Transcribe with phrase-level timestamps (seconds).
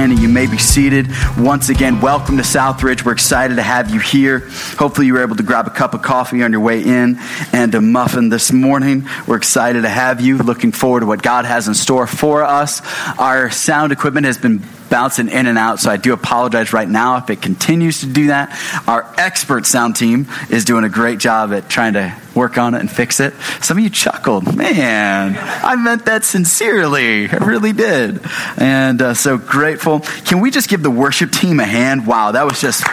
[0.00, 1.06] standing, you may be seated.
[1.36, 3.04] Once again, welcome to Southridge.
[3.04, 4.48] We're excited to have you here.
[4.78, 7.18] Hopefully, you were able to grab a cup of coffee on your way in
[7.52, 9.06] and a muffin this morning.
[9.26, 10.38] We're excited to have you.
[10.38, 12.80] Looking forward to what God has in store for us.
[13.18, 17.16] Our sound equipment has been bouncing in and out, so I do apologize right now
[17.16, 18.50] if it continues to do that.
[18.86, 22.80] Our expert sound team is doing a great job at trying to work on it
[22.80, 23.32] and fix it.
[23.62, 24.54] Some of you chuckled.
[24.56, 27.28] Man, I meant that sincerely.
[27.28, 28.20] I really did.
[28.58, 30.00] And uh, so grateful.
[30.00, 32.06] Can we just give the worship team a hand?
[32.06, 32.84] Wow, that was just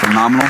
[0.00, 0.48] phenomenal.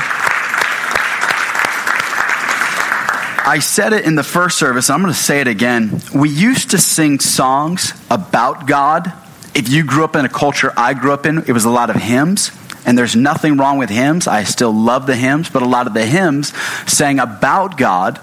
[3.47, 4.89] I said it in the first service.
[4.89, 6.01] I'm going to say it again.
[6.15, 9.13] We used to sing songs about God
[9.55, 11.89] if you grew up in a culture I grew up in, it was a lot
[11.89, 12.51] of hymns.
[12.85, 14.27] And there's nothing wrong with hymns.
[14.27, 16.55] I still love the hymns, but a lot of the hymns
[16.85, 18.19] sang about God.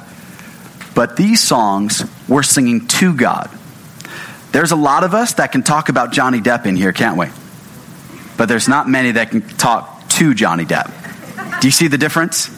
[0.95, 3.51] But these songs were singing to God.
[4.53, 7.27] There's a lot of us that can talk about Johnny Depp in here, can't we?
[8.37, 11.61] But there's not many that can talk to Johnny Depp.
[11.61, 12.51] Do you see the difference?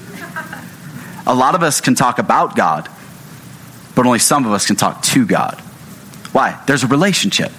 [1.27, 2.89] A lot of us can talk about God,
[3.95, 5.61] but only some of us can talk to God.
[6.33, 6.61] Why?
[6.67, 7.52] There's a relationship.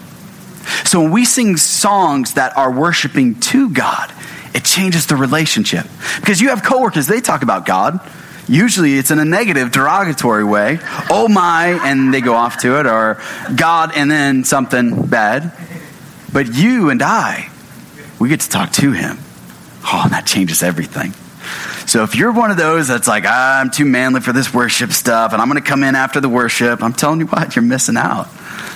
[0.86, 4.12] So when we sing songs that are worshiping to God,
[4.54, 5.86] it changes the relationship.
[6.20, 8.00] Because you have coworkers, they talk about God.
[8.48, 10.80] Usually it's in a negative, derogatory way.
[11.10, 13.22] Oh my, and they go off to it, or
[13.56, 15.52] God and then something bad.
[16.32, 17.50] But you and I,
[18.20, 19.18] we get to talk to Him.
[19.84, 21.14] Oh, and that changes everything.
[21.88, 24.92] So if you're one of those that's like, ah, I'm too manly for this worship
[24.92, 27.64] stuff, and I'm going to come in after the worship, I'm telling you what, you're
[27.64, 28.28] missing out.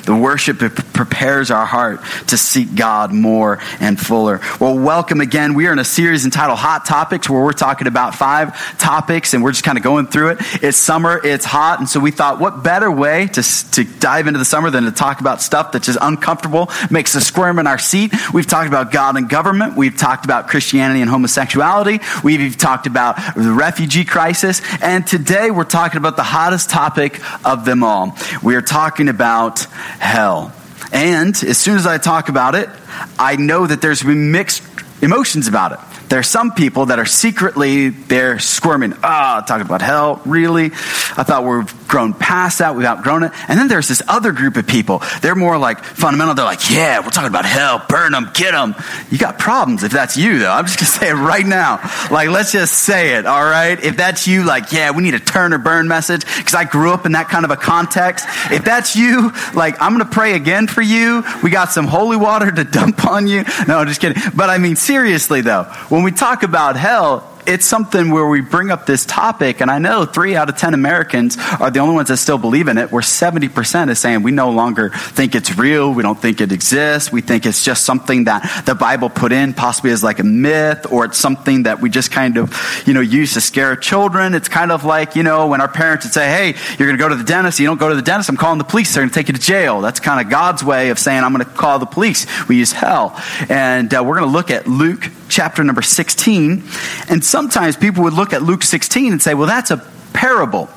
[0.04, 0.60] The worship
[0.94, 4.42] prepares our heart to seek God more and fuller.
[4.60, 5.54] Well, welcome again.
[5.54, 9.44] We are in a series entitled Hot Topics where we're talking about five topics and
[9.44, 10.38] we're just kind of going through it.
[10.64, 14.40] It's summer, it's hot, and so we thought, what better way to, to dive into
[14.40, 17.78] the summer than to talk about stuff that's just uncomfortable, makes us squirm in our
[17.78, 18.14] seat.
[18.34, 19.76] We've talked about God and government.
[19.76, 22.00] We've talked about Christianity and homosexuality.
[22.24, 24.62] We've talked about the refugee crisis.
[24.82, 28.16] And today we're talking about the hottest topic of them all.
[28.44, 29.66] We are talking about
[29.98, 30.54] hell.
[30.92, 32.70] And as soon as I talk about it,
[33.18, 34.64] I know that there's mixed
[35.02, 35.80] emotions about it.
[36.10, 38.94] There are some people that are secretly, they're squirming.
[39.04, 40.66] Ah, oh, talking about hell, really?
[40.66, 43.32] I thought we've grown past that, we've outgrown it.
[43.48, 45.02] And then there's this other group of people.
[45.22, 46.34] They're more like fundamental.
[46.34, 48.74] They're like, yeah, we're talking about hell, burn them, get them.
[49.12, 50.52] You got problems if that's you, though.
[50.52, 51.78] I'm just to say it right now.
[52.12, 53.82] Like, let's just say it, all right?
[53.84, 56.92] If that's you, like, yeah, we need a turn or burn message, because I grew
[56.92, 58.26] up in that kind of a context.
[58.52, 61.24] If that's you, like, I'm to pray again for you.
[61.44, 63.44] We got some holy water to dump on you.
[63.68, 64.22] No, I'm just kidding.
[64.36, 68.70] But I mean, seriously, though, when we talk about hell, it's something where we bring
[68.70, 72.10] up this topic, and I know three out of 10 Americans are the only ones
[72.10, 75.92] that still believe in it, where 70% is saying we no longer think it's real,
[75.92, 79.54] we don't think it exists, we think it's just something that the Bible put in,
[79.54, 83.02] possibly as like a myth, or it's something that we just kind of, you know,
[83.02, 84.36] use to scare children.
[84.36, 87.04] It's kind of like, you know, when our parents would say, hey, you're going to
[87.04, 89.02] go to the dentist, you don't go to the dentist, I'm calling the police, they're
[89.02, 89.82] going to take you to jail.
[89.82, 92.28] That's kind of God's way of saying, I'm going to call the police.
[92.48, 93.20] We use hell.
[93.50, 96.64] And uh, we're going to look at Luke chapter number 16,
[97.10, 99.78] and sometimes people would look at Luke 16 and say, well, that's a
[100.14, 100.70] parable.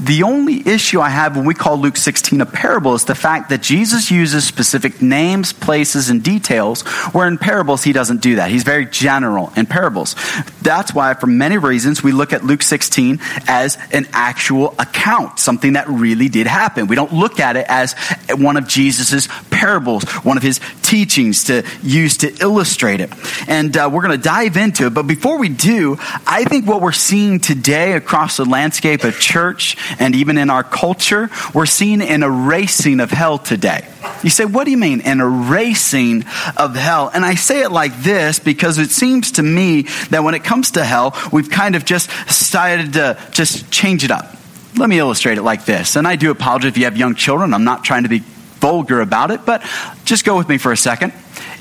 [0.00, 3.50] The only issue I have when we call Luke 16 a parable is the fact
[3.50, 6.82] that Jesus uses specific names, places, and details,
[7.12, 8.50] where in parables he doesn't do that.
[8.50, 10.16] He's very general in parables.
[10.62, 15.74] That's why, for many reasons, we look at Luke 16 as an actual account, something
[15.74, 16.86] that really did happen.
[16.86, 17.94] We don't look at it as
[18.30, 23.10] one of Jesus's parables, one of his teachings to use to illustrate it.
[23.48, 24.94] And uh, we're going to dive into it.
[24.94, 25.96] But before we do,
[26.26, 30.50] I think what we're seeing today across the landscape of church church and even in
[30.50, 33.86] our culture, we're seeing an erasing of hell today.
[34.22, 36.24] You say, what do you mean, an erasing
[36.56, 37.10] of hell?
[37.12, 40.72] And I say it like this because it seems to me that when it comes
[40.72, 44.36] to hell, we've kind of just decided to just change it up.
[44.76, 45.96] Let me illustrate it like this.
[45.96, 47.54] And I do apologize if you have young children.
[47.54, 49.62] I'm not trying to be vulgar about it, but
[50.04, 51.12] just go with me for a second.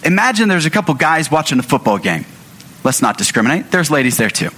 [0.04, 2.26] Imagine there's a couple guys watching a football game.
[2.84, 3.72] Let's not discriminate.
[3.72, 4.50] There's ladies there too.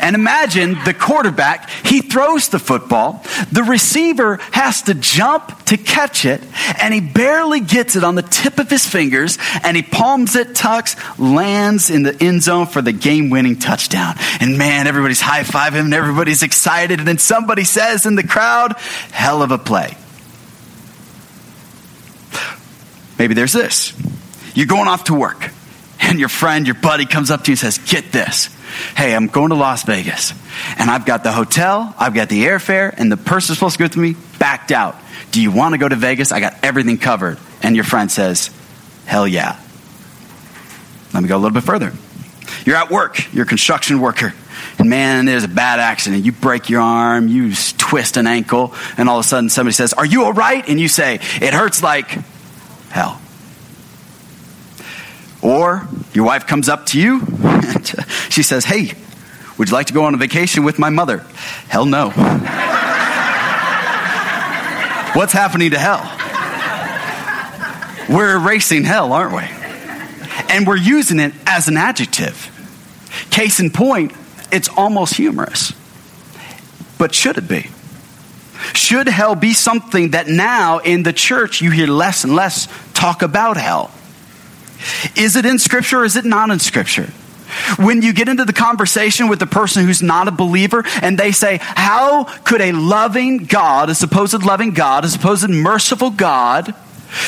[0.00, 3.24] And imagine the quarterback, he throws the football.
[3.52, 6.42] The receiver has to jump to catch it,
[6.80, 10.54] and he barely gets it on the tip of his fingers, and he palms it,
[10.54, 14.14] tucks, lands in the end zone for the game winning touchdown.
[14.40, 16.98] And man, everybody's high fiving him, and everybody's excited.
[16.98, 18.76] And then somebody says in the crowd,
[19.10, 19.96] hell of a play.
[23.18, 23.94] Maybe there's this.
[24.54, 25.50] You're going off to work
[26.04, 28.46] and your friend, your buddy comes up to you and says, Get this.
[28.96, 30.32] Hey, I'm going to Las Vegas,
[30.78, 33.84] and I've got the hotel, I've got the airfare, and the person supposed to go
[33.84, 34.96] with me backed out.
[35.30, 36.32] Do you want to go to Vegas?
[36.32, 37.38] I got everything covered.
[37.62, 38.50] And your friend says,
[39.06, 39.60] Hell yeah.
[41.12, 41.92] Let me go a little bit further.
[42.66, 44.34] You're at work, you're a construction worker,
[44.78, 46.24] and man, there's a bad accident.
[46.24, 49.92] You break your arm, you twist an ankle, and all of a sudden somebody says,
[49.92, 50.68] Are you all right?
[50.68, 52.08] And you say, It hurts like
[52.90, 53.20] hell.
[55.44, 57.86] Or your wife comes up to you and
[58.30, 58.94] she says, Hey,
[59.58, 61.18] would you like to go on a vacation with my mother?
[61.68, 62.10] Hell no.
[65.14, 66.02] What's happening to hell?
[68.08, 69.42] We're erasing hell, aren't we?
[70.48, 72.50] And we're using it as an adjective.
[73.30, 74.12] Case in point,
[74.50, 75.72] it's almost humorous.
[76.98, 77.68] But should it be?
[78.72, 83.22] Should hell be something that now in the church you hear less and less talk
[83.22, 83.93] about hell?
[85.16, 87.12] Is it in Scripture or is it not in Scripture?
[87.78, 91.32] When you get into the conversation with the person who's not a believer and they
[91.32, 96.74] say, How could a loving God, a supposed loving God, a supposed merciful God,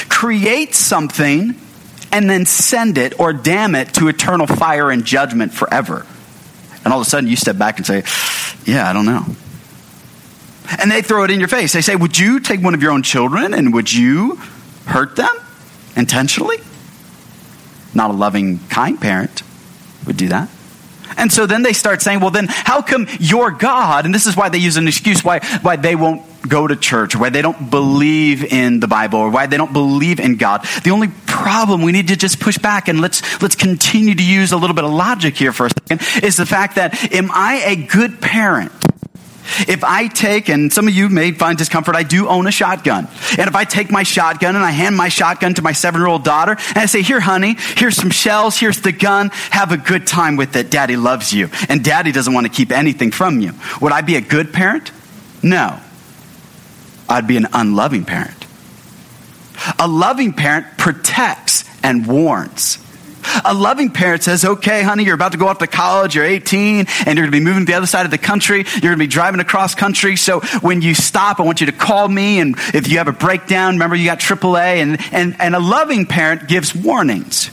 [0.09, 1.55] create something
[2.13, 6.07] and then send it or damn it to eternal fire and judgment forever?
[6.85, 8.03] And all of a sudden you step back and say,
[8.65, 9.25] Yeah, I don't know.
[10.81, 11.73] And they throw it in your face.
[11.73, 14.37] They say, Would you take one of your own children and would you
[14.87, 15.35] hurt them
[15.95, 16.59] intentionally?
[17.97, 19.43] Not a loving, kind parent
[20.07, 20.51] would do that.
[21.17, 24.37] And so then they start saying, well, then how come your God, and this is
[24.37, 27.71] why they use an excuse why, why they won't go to church, why they don't
[27.71, 30.67] believe in the Bible, or why they don't believe in God.
[30.85, 34.53] The only problem we need to just push back and let's, let's continue to use
[34.53, 37.63] a little bit of logic here for a second is the fact that am I
[37.65, 38.73] a good parent?
[39.69, 43.09] If I take, and some of you may find discomfort, I do own a shotgun.
[43.39, 46.09] And if I take my shotgun and I hand my shotgun to my seven year
[46.09, 49.77] old daughter and I say, Here, honey, here's some shells, here's the gun, have a
[49.77, 50.71] good time with it.
[50.71, 51.51] Daddy loves you.
[51.69, 53.53] And daddy doesn't want to keep anything from you.
[53.81, 54.93] Would I be a good parent?
[55.43, 55.81] No.
[57.09, 58.47] I'd be an unloving parent.
[59.79, 62.79] A loving parent protects and warns.
[63.45, 66.87] A loving parent says, okay, honey, you're about to go off to college, you're 18,
[67.07, 68.59] and you're going to be moving to the other side of the country.
[68.59, 70.17] You're going to be driving across country.
[70.17, 72.41] So when you stop, I want you to call me.
[72.41, 74.83] And if you have a breakdown, remember you got AAA.
[74.83, 77.51] And, and, and a loving parent gives warnings.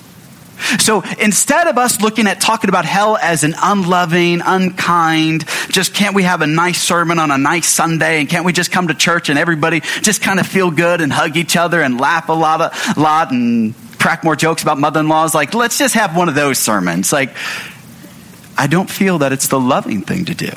[0.80, 6.16] So instead of us looking at talking about hell as an unloving, unkind, just can't
[6.16, 8.94] we have a nice sermon on a nice Sunday and can't we just come to
[8.94, 12.34] church and everybody just kind of feel good and hug each other and laugh a
[12.34, 12.62] lot,
[12.96, 15.34] a lot and crack more jokes about mother-in-laws?
[15.34, 17.14] Like, let's just have one of those sermons.
[17.14, 17.36] Like,
[18.58, 20.52] I don't feel that it's the loving thing to do.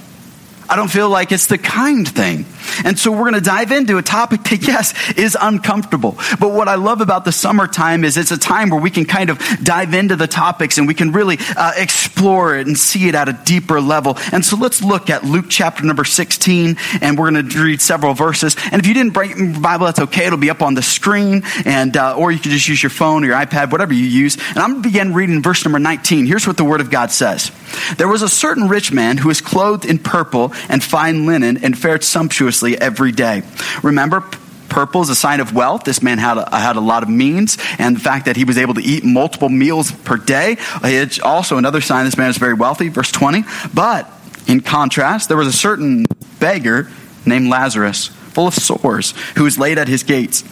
[0.69, 2.45] I don't feel like it's the kind thing.
[2.85, 6.13] And so we're going to dive into a topic that, yes, is uncomfortable.
[6.41, 9.31] But what I love about the summertime is it's a time where we can kind
[9.31, 13.15] of dive into the topics and we can really uh, explore it and see it
[13.15, 14.19] at a deeper level.
[14.33, 18.15] And so let's look at Luke chapter number 16, and we're going to read several
[18.15, 18.57] verses.
[18.71, 20.27] And if you didn't bring the Bible, that's okay.
[20.27, 23.25] It'll be up on the screen, and uh, or you can just use your phone
[23.25, 24.37] or your iPad, whatever you use.
[24.37, 26.27] And I'm going to begin reading verse number 19.
[26.27, 27.51] Here's what the Word of God says
[27.97, 31.77] There was a certain rich man who was clothed in purple and fine linen and
[31.79, 33.43] fared sumptuously every day.
[33.83, 34.23] Remember,
[34.69, 35.85] purple is a sign of wealth.
[35.85, 38.59] This man had a, had a lot of means, and the fact that he was
[38.59, 42.55] able to eat multiple meals per day, it's also another sign this man is very
[42.55, 42.89] wealthy.
[42.89, 43.45] Verse 20.
[43.75, 44.11] But
[44.47, 46.07] in contrast, there was a certain
[46.39, 46.91] beggar
[47.25, 50.45] named Lazarus, full of sores, who was laid at his gates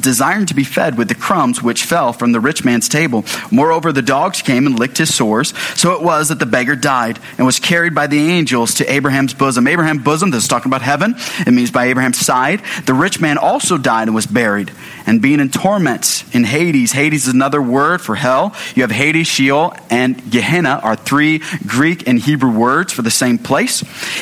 [0.00, 3.24] desiring to be fed with the crumbs which fell from the rich man's table.
[3.50, 5.54] Moreover, the dogs came and licked his sores.
[5.74, 9.34] So it was that the beggar died and was carried by the angels to Abraham's
[9.34, 9.66] bosom.
[9.66, 11.14] Abraham's bosom, this is talking about heaven.
[11.46, 12.62] It means by Abraham's side.
[12.86, 14.72] The rich man also died and was buried.
[15.06, 18.54] And being in torments in Hades, Hades is another word for hell.
[18.74, 23.38] You have Hades, Sheol, and Gehenna are three Greek and Hebrew words for the same
[23.38, 23.80] place.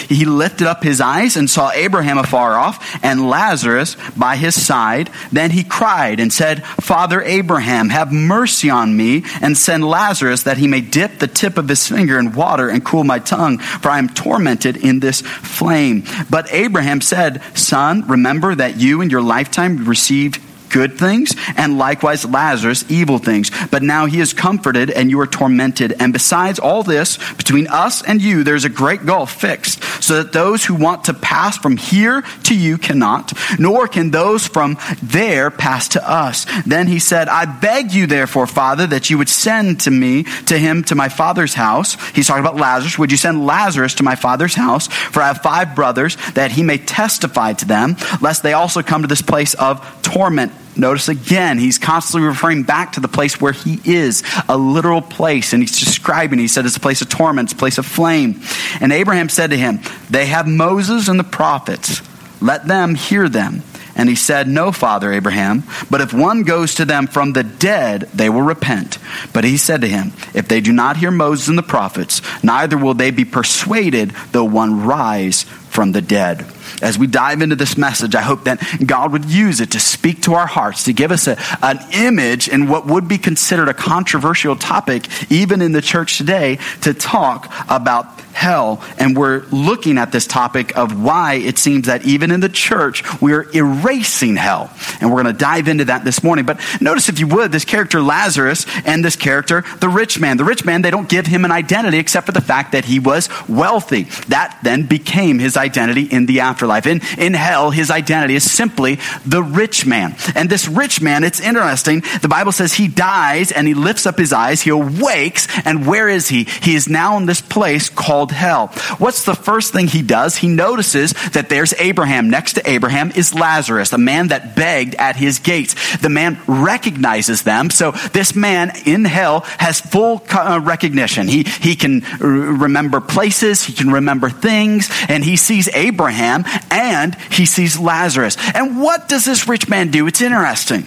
[0.08, 5.10] He lifted up his eyes and saw Abraham afar off and Lazarus by his side.
[5.30, 10.58] Then he cried and said, Father Abraham, have mercy on me and send Lazarus that
[10.58, 13.88] he may dip the tip of his finger in water and cool my tongue, for
[13.88, 16.04] I am tormented in this flame.
[16.30, 20.40] But Abraham said, Son, remember that you in your lifetime received
[20.72, 23.50] good things, and likewise Lazarus evil things.
[23.70, 25.94] But now he is comforted, and you are tormented.
[26.00, 30.32] And besides all this, between us and you, there's a great gulf fixed, so that
[30.32, 35.50] those who want to pass from here to you cannot, nor can those from there
[35.50, 36.46] pass to us.
[36.66, 40.58] Then he said, I beg you, therefore, Father, that you would send to me, to
[40.58, 41.96] him, to my father's house.
[42.10, 42.98] He's talking about Lazarus.
[42.98, 44.86] Would you send Lazarus to my father's house?
[44.86, 49.02] For I have five brothers, that he may testify to them, lest they also come
[49.02, 50.52] to this place of torment.
[50.76, 55.52] Notice again, he's constantly referring back to the place where he is, a literal place.
[55.52, 58.40] And he's describing, he said it's a place of torment, it's a place of flame.
[58.80, 62.00] And Abraham said to him, They have Moses and the prophets.
[62.40, 63.62] Let them hear them.
[63.94, 68.08] And he said, No, Father Abraham, but if one goes to them from the dead,
[68.14, 68.98] they will repent.
[69.32, 72.78] But he said to him, If they do not hear Moses and the prophets, neither
[72.78, 76.44] will they be persuaded, though one rise from the dead.
[76.82, 80.22] As we dive into this message, I hope that God would use it to speak
[80.22, 83.74] to our hearts, to give us a, an image in what would be considered a
[83.74, 88.82] controversial topic, even in the church today, to talk about hell.
[88.98, 93.02] And we're looking at this topic of why it seems that even in the church,
[93.20, 94.70] we're erasing hell.
[95.00, 96.44] And we're going to dive into that this morning.
[96.44, 100.36] But notice, if you would, this character Lazarus and this character, the rich man.
[100.36, 102.98] The rich man, they don't give him an identity except for the fact that he
[102.98, 104.04] was wealthy.
[104.28, 106.86] That then became his identity in the afterlife.
[106.86, 110.14] In, in hell, his identity is simply the rich man.
[110.34, 112.02] And this rich man, it's interesting.
[112.20, 116.08] The Bible says he dies and he lifts up his eyes, he awakes, and where
[116.08, 116.44] is he?
[116.44, 118.68] He is now in this place called called hell.
[118.98, 120.36] What's the first thing he does?
[120.36, 122.30] He notices that there's Abraham.
[122.30, 125.96] Next to Abraham is Lazarus, a man that begged at his gates.
[125.96, 127.70] The man recognizes them.
[127.70, 131.26] So this man in hell has full uh, recognition.
[131.26, 137.46] He, he can remember places, he can remember things, and he sees Abraham and he
[137.46, 138.36] sees Lazarus.
[138.54, 140.06] And what does this rich man do?
[140.06, 140.86] It's interesting.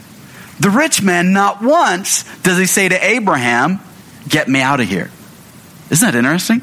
[0.60, 3.80] The rich man, not once does he say to Abraham,
[4.28, 5.12] Get me out of here.
[5.90, 6.62] Isn't that interesting?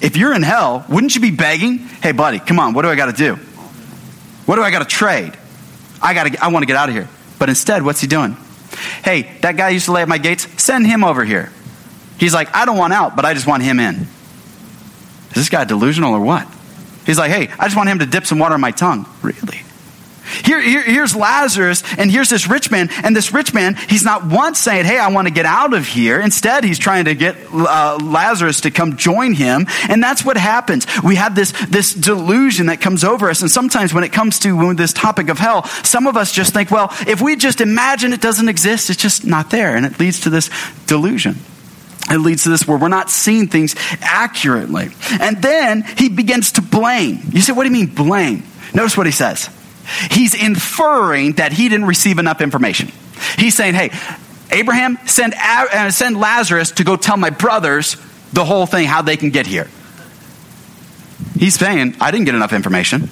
[0.00, 2.96] If you're in hell, wouldn't you be begging, hey, buddy, come on, what do I
[2.96, 3.34] got to do?
[4.46, 5.36] What do I got to trade?
[6.02, 7.08] I, gotta, I want to get out of here.
[7.38, 8.36] But instead, what's he doing?
[9.04, 11.50] Hey, that guy used to lay at my gates, send him over here.
[12.18, 13.94] He's like, I don't want out, but I just want him in.
[15.30, 16.46] Is this guy delusional or what?
[17.06, 19.06] He's like, hey, I just want him to dip some water in my tongue.
[19.22, 19.62] Really?
[20.44, 22.90] Here, here, here's Lazarus, and here's this rich man.
[23.04, 25.86] And this rich man, he's not once saying, Hey, I want to get out of
[25.86, 26.20] here.
[26.20, 29.66] Instead, he's trying to get uh, Lazarus to come join him.
[29.88, 30.86] And that's what happens.
[31.02, 33.40] We have this, this delusion that comes over us.
[33.40, 36.70] And sometimes when it comes to this topic of hell, some of us just think,
[36.70, 39.76] Well, if we just imagine it doesn't exist, it's just not there.
[39.76, 40.50] And it leads to this
[40.86, 41.36] delusion
[42.10, 44.90] it leads to this where we're not seeing things accurately.
[45.20, 47.20] And then he begins to blame.
[47.30, 48.44] You say, what do you mean blame?
[48.74, 49.50] Notice what he says.
[50.10, 52.90] He's inferring that he didn't receive enough information.
[53.38, 53.90] He's saying, hey,
[54.50, 57.96] Abraham, send, uh, send Lazarus to go tell my brothers
[58.32, 59.68] the whole thing, how they can get here.
[61.38, 63.08] He's saying, I didn't get enough information.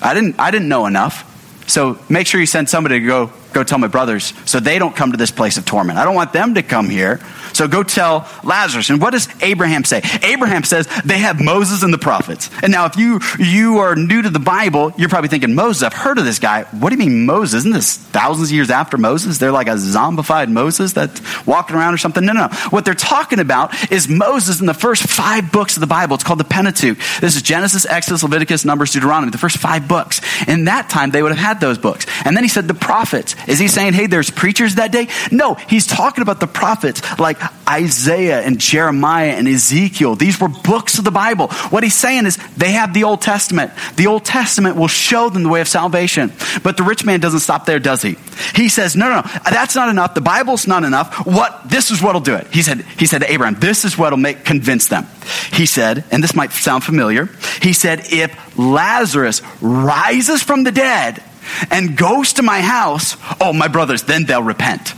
[0.00, 1.28] I didn't, I didn't know enough.
[1.68, 4.94] So make sure you send somebody to go go tell my brothers so they don't
[4.94, 5.98] come to this place of torment.
[5.98, 7.20] I don't want them to come here.
[7.54, 8.90] So go tell Lazarus.
[8.90, 10.02] And what does Abraham say?
[10.22, 12.50] Abraham says they have Moses and the prophets.
[12.62, 15.92] And now if you you are new to the Bible, you're probably thinking, Moses, I've
[15.94, 16.64] heard of this guy.
[16.64, 17.60] What do you mean Moses?
[17.60, 19.38] Isn't this thousands of years after Moses?
[19.38, 22.24] They're like a zombified Moses that's walking around or something.
[22.24, 22.42] No, no.
[22.42, 22.48] No.
[22.70, 26.14] What they're talking about is Moses in the first five books of the Bible.
[26.14, 26.98] It's called the Pentateuch.
[27.20, 30.20] This is Genesis, Exodus, Leviticus, Numbers, Deuteronomy, the first five books.
[30.48, 32.06] In that time, they would have had those books.
[32.24, 33.36] And then he said the prophets.
[33.48, 35.08] Is he saying, hey, there's preachers that day?
[35.30, 40.16] No, he's talking about the prophets like Isaiah and Jeremiah and Ezekiel.
[40.16, 41.48] These were books of the Bible.
[41.70, 43.72] What he's saying is they have the Old Testament.
[43.96, 46.32] The Old Testament will show them the way of salvation.
[46.62, 48.16] But the rich man doesn't stop there, does he?
[48.54, 50.14] He says, no, no, no, that's not enough.
[50.14, 51.26] The Bible's not enough.
[51.26, 52.46] What, this is what'll do it.
[52.48, 55.06] He said, he said to Abraham, this is what'll make, convince them.
[55.52, 57.26] He said, and this might sound familiar,
[57.60, 61.22] he said, if Lazarus rises from the dead,
[61.70, 64.94] and goes to my house, oh, my brothers, then they'll repent.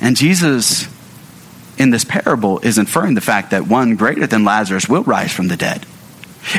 [0.00, 0.86] And Jesus,
[1.78, 5.48] in this parable, is inferring the fact that one greater than Lazarus will rise from
[5.48, 5.86] the dead.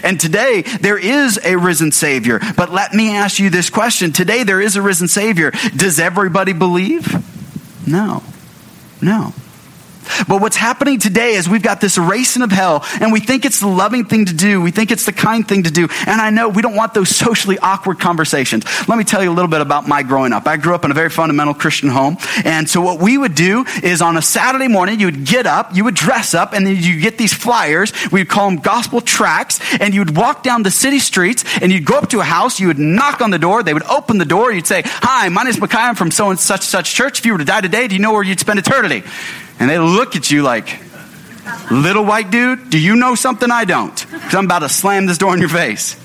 [0.03, 2.39] And today, there is a risen Savior.
[2.55, 4.11] But let me ask you this question.
[4.11, 5.51] Today, there is a risen Savior.
[5.75, 7.07] Does everybody believe?
[7.87, 8.23] No.
[9.01, 9.33] No.
[10.27, 13.59] But what's happening today is we've got this erasing of hell, and we think it's
[13.59, 14.61] the loving thing to do.
[14.61, 15.87] We think it's the kind thing to do.
[16.05, 18.65] And I know we don't want those socially awkward conversations.
[18.87, 20.47] Let me tell you a little bit about my growing up.
[20.47, 22.17] I grew up in a very fundamental Christian home.
[22.43, 25.75] And so what we would do is on a Saturday morning, you would get up,
[25.75, 27.93] you would dress up, and then you get these flyers.
[28.11, 31.85] We'd call them gospel tracts, and you would walk down the city streets, and you'd
[31.85, 34.25] go up to a house, you would knock on the door, they would open the
[34.25, 37.19] door, you'd say, Hi, my name is Micaiah, I'm from so and such such church.
[37.19, 39.03] If you were to die today, do you know where you'd spend eternity?
[39.59, 40.79] And they look at you like,
[41.69, 43.93] little white dude, do you know something I don't?
[44.11, 45.99] Because I'm about to slam this door in your face.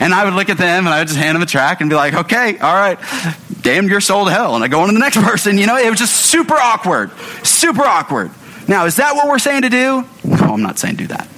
[0.00, 1.90] And I would look at them and I would just hand them a track and
[1.90, 2.98] be like, okay, all right,
[3.62, 4.54] damn your soul to hell.
[4.54, 5.58] And I go on to the next person.
[5.58, 7.10] You know, it was just super awkward.
[7.44, 8.30] Super awkward.
[8.68, 10.04] Now, is that what we're saying to do?
[10.24, 11.28] No, I'm not saying do that.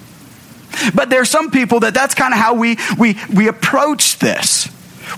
[0.95, 4.69] But there are some people that that's kind of how we, we, we approach this.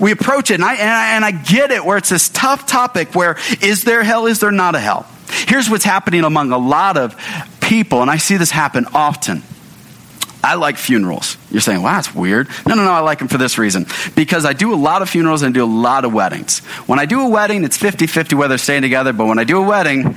[0.01, 2.67] We approach it, and I, and I, and I get it, where it's this tough
[2.67, 5.07] topic where is there hell, is there not a hell?
[5.33, 7.17] Here's what's happening among a lot of
[7.61, 9.43] people, and I see this happen often.
[10.45, 11.37] I like funerals.
[11.51, 12.49] You're saying, wow, that's weird.
[12.67, 13.87] No, no, no, I like them for this reason.
[14.17, 16.59] Because I do a lot of funerals and I do a lot of weddings.
[16.87, 19.45] When I do a wedding, it's 50 50 whether they're staying together, but when I
[19.45, 20.17] do a wedding,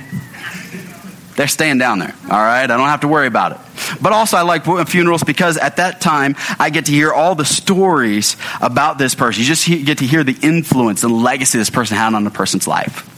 [1.36, 2.14] they're staying down there.
[2.24, 2.64] All right?
[2.64, 3.58] I don't have to worry about it.
[4.02, 7.44] But also, I like funerals because at that time, I get to hear all the
[7.44, 9.42] stories about this person.
[9.42, 12.66] You just get to hear the influence and legacy this person had on a person's
[12.66, 13.12] life.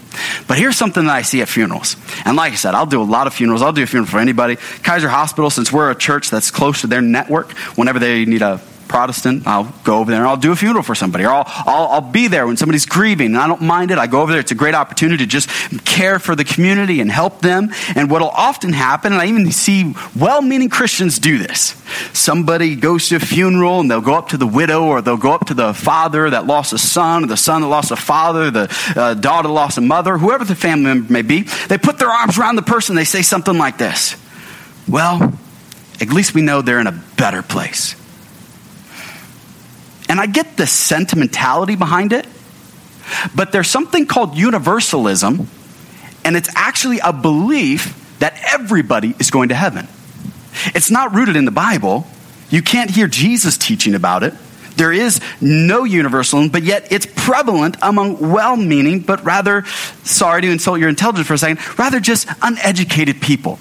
[0.46, 1.96] But here's something that I see at funerals.
[2.24, 3.62] And like I said, I'll do a lot of funerals.
[3.62, 4.56] I'll do a funeral for anybody.
[4.82, 8.60] Kaiser Hospital, since we're a church that's close to their network, whenever they need a
[8.88, 11.24] Protestant, I'll go over there and I'll do a funeral for somebody.
[11.24, 13.98] Or I'll, I'll, I'll, be there when somebody's grieving and I don't mind it.
[13.98, 14.40] I go over there.
[14.40, 15.50] It's a great opportunity to just
[15.84, 17.70] care for the community and help them.
[17.94, 21.80] And what'll often happen, and I even see well meaning Christians do this.
[22.12, 25.32] Somebody goes to a funeral and they'll go up to the widow or they'll go
[25.32, 28.50] up to the father that lost a son or the son that lost a father,
[28.50, 31.42] the uh, daughter lost a mother, whoever the family member may be.
[31.42, 32.96] They put their arms around the person.
[32.96, 34.16] They say something like this
[34.88, 35.38] Well,
[36.00, 37.94] at least we know they're in a better place.
[40.08, 42.26] And I get the sentimentality behind it,
[43.34, 45.48] but there's something called universalism,
[46.24, 49.86] and it's actually a belief that everybody is going to heaven.
[50.74, 52.06] It's not rooted in the Bible.
[52.50, 54.34] You can't hear Jesus teaching about it.
[54.76, 59.64] There is no universalism, but yet it's prevalent among well meaning, but rather,
[60.04, 63.58] sorry to insult your intelligence for a second, rather just uneducated people.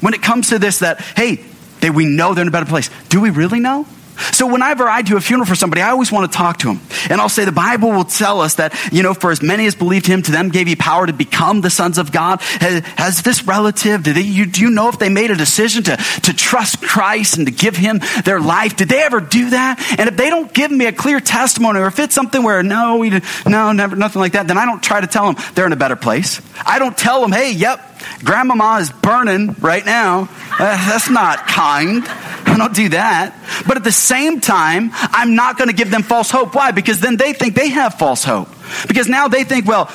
[0.00, 1.44] When it comes to this, that, hey,
[1.80, 2.90] they, we know they're in a better place.
[3.08, 3.86] Do we really know?
[4.32, 6.80] So whenever I do a funeral for somebody, I always want to talk to them.
[7.10, 9.74] And I'll say the Bible will tell us that, you know, for as many as
[9.74, 12.40] believed him, to them gave he power to become the sons of God.
[12.40, 15.84] Has, has this relative, did they, you, do you know if they made a decision
[15.84, 18.76] to, to trust Christ and to give him their life?
[18.76, 19.96] Did they ever do that?
[19.98, 22.96] And if they don't give me a clear testimony or if it's something where no,
[22.98, 23.10] we,
[23.46, 25.76] no, never, nothing like that, then I don't try to tell them they're in a
[25.76, 26.40] better place.
[26.64, 30.28] I don't tell them, hey, yep, grandmama is burning right now.
[30.52, 32.04] Uh, that's not kind.
[32.06, 33.34] I don't do that.
[33.66, 36.54] But at the same time, I'm not going to give them false hope.
[36.54, 36.70] Why?
[36.70, 38.48] Because then they think they have false hope.
[38.88, 39.90] Because now they think, well,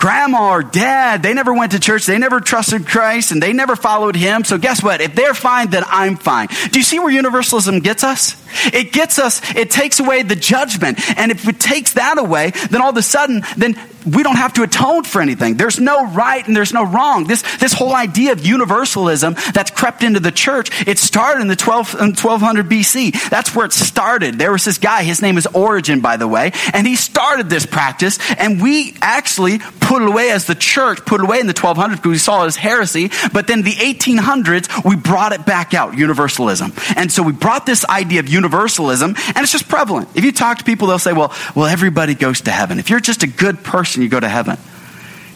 [0.00, 3.76] grandma or dad, they never went to church, they never trusted Christ, and they never
[3.76, 4.44] followed him.
[4.44, 5.00] So guess what?
[5.00, 6.48] If they're fine, then I'm fine.
[6.70, 8.34] Do you see where universalism gets us?
[8.72, 10.98] It gets us, it takes away the judgment.
[11.18, 14.54] And if it takes that away, then all of a sudden, then we don't have
[14.54, 15.56] to atone for anything.
[15.56, 17.24] There's no right and there's no wrong.
[17.24, 21.56] This, this whole idea of universalism that's crept into the church, it started in the
[21.56, 23.28] 12, in 1200 BC.
[23.28, 24.38] That's where it started.
[24.38, 27.66] There was this guy, his name is Origen, by the way, and he started this
[27.66, 29.58] practice, and we actually
[29.90, 32.46] put it away as the church, put away in the 1200s because we saw it
[32.46, 36.72] as heresy, but then the 1800s, we brought it back out, universalism.
[36.94, 40.08] And so we brought this idea of universalism, and it's just prevalent.
[40.14, 42.78] If you talk to people, they'll say, well, well, everybody goes to heaven.
[42.78, 44.58] If you're just a good person, you go to heaven.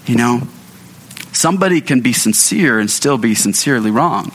[0.06, 0.42] You know,
[1.32, 4.30] somebody can be sincere and still be sincerely wrong.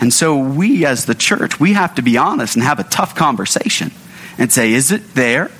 [0.00, 3.16] And so we as the church, we have to be honest and have a tough
[3.16, 3.90] conversation
[4.38, 5.50] and say, is it there?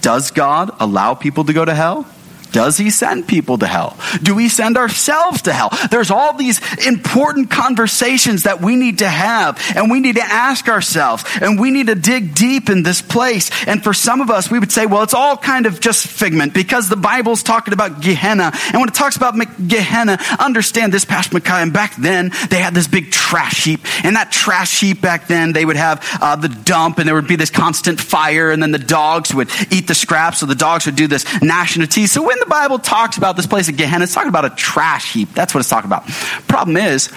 [0.00, 2.06] Does God allow people to go to hell?
[2.52, 3.96] Does he send people to hell?
[4.22, 5.70] Do we send ourselves to hell?
[5.90, 10.68] There's all these important conversations that we need to have and we need to ask
[10.68, 13.50] ourselves and we need to dig deep in this place.
[13.66, 16.54] And for some of us, we would say, well, it's all kind of just figment
[16.54, 18.52] because the Bible's talking about Gehenna.
[18.72, 19.34] And when it talks about
[19.66, 23.80] Gehenna, understand this, Pastor Micaiah, and back then they had this big trash heap.
[24.04, 27.28] And that trash heap back then, they would have uh, the dump and there would
[27.28, 30.38] be this constant fire and then the dogs would eat the scraps.
[30.40, 32.10] So the dogs would do this gnashing of teeth.
[32.10, 35.12] So when the Bible talks about this place of Gehenna, it's talking about a trash
[35.12, 35.32] heap.
[35.34, 36.06] That's what it's talking about.
[36.48, 37.12] Problem is,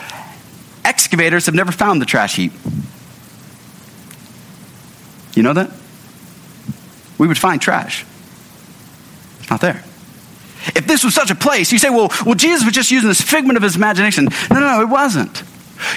[0.85, 2.51] excavators have never found the trash heap.
[5.35, 5.71] You know that?
[7.17, 8.05] We would find trash.
[9.39, 9.83] It's not there.
[10.75, 13.21] If this was such a place, you say, well, well, Jesus was just using this
[13.21, 14.25] figment of his imagination.
[14.49, 15.43] No, no, no, it wasn't.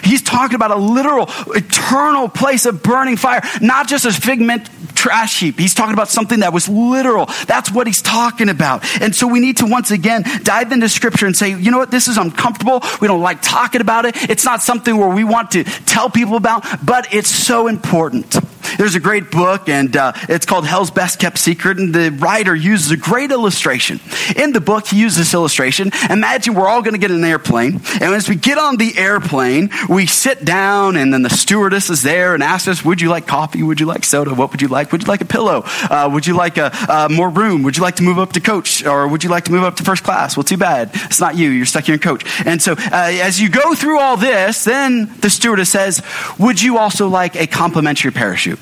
[0.02, 5.40] He's talking about a literal, eternal place of burning fire, not just a figment trash
[5.40, 5.58] heap.
[5.58, 7.26] He's talking about something that was literal.
[7.46, 8.84] That's what he's talking about.
[9.00, 11.90] And so we need to once again dive into scripture and say, you know what,
[11.90, 12.82] this is uncomfortable.
[13.00, 14.30] We don't like talking about it.
[14.30, 18.36] It's not something where we want to tell people about, but it's so important.
[18.78, 22.54] There's a great book, and uh, it's called Hell's Best Kept Secret, and the writer
[22.54, 24.00] uses a great illustration.
[24.36, 25.90] In the book, he uses this illustration.
[26.10, 29.70] Imagine we're all going to get an airplane, and as we get on the airplane,
[29.88, 33.26] we sit down, and then the stewardess is there and asks us, Would you like
[33.26, 33.62] coffee?
[33.62, 34.34] Would you like soda?
[34.34, 34.92] What would you like?
[34.92, 35.62] Would you like a pillow?
[35.66, 37.62] Uh, would you like a, uh, more room?
[37.62, 38.84] Would you like to move up to coach?
[38.84, 40.36] Or would you like to move up to first class?
[40.36, 40.90] Well, too bad.
[40.94, 41.50] It's not you.
[41.50, 42.24] You're stuck here in coach.
[42.46, 46.02] And so, uh, as you go through all this, then the stewardess says,
[46.38, 48.55] Would you also like a complimentary parachute?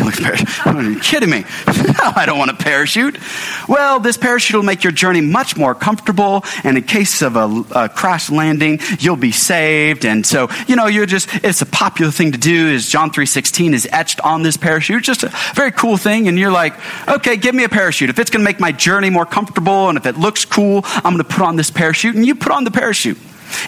[0.66, 1.44] Are you kidding me?
[1.84, 3.18] No, I don't want a parachute.
[3.68, 7.64] Well, this parachute will make your journey much more comfortable, and in case of a,
[7.72, 10.04] a crash landing, you'll be saved.
[10.04, 13.74] And so, you know, you're just, it's a popular thing to do is John 3.16
[13.74, 14.98] is etched on this parachute.
[14.98, 16.26] It's Just a very cool thing.
[16.26, 16.74] And you're like,
[17.08, 18.10] okay, give me a parachute.
[18.10, 21.14] If it's going to make my journey more comfortable and if it looks cool, I'm
[21.14, 22.16] going to put on this parachute.
[22.16, 23.18] And you put on the parachute.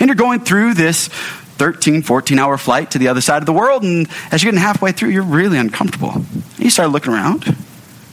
[0.00, 1.08] And you're going through this
[1.58, 3.82] 13, 14 hour flight to the other side of the world.
[3.82, 6.12] And as you're getting halfway through, you're really uncomfortable.
[6.12, 7.56] And you start looking around.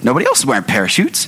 [0.01, 1.27] Nobody else is wearing parachutes.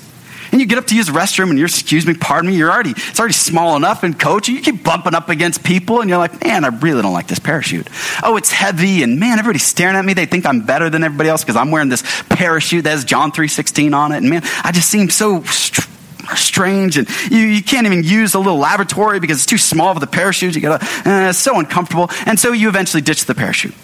[0.52, 2.72] And you get up to use the restroom and you're, excuse me, pardon me, you're
[2.72, 6.10] already, it's already small enough and coach, and you keep bumping up against people and
[6.10, 7.90] you're like, man, I really don't like this parachute.
[8.24, 10.14] Oh, it's heavy and man, everybody's staring at me.
[10.14, 13.34] They think I'm better than everybody else because I'm wearing this parachute that has John
[13.34, 14.18] 3.16 on it.
[14.18, 15.44] And man, I just seem so
[16.36, 20.00] strange and you, you can't even use a little lavatory because it's too small for
[20.00, 20.56] the parachute.
[20.56, 22.10] You gotta, uh, it's so uncomfortable.
[22.26, 23.76] And so you eventually ditch the parachute.